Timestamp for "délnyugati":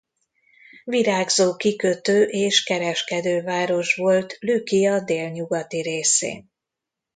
4.99-5.81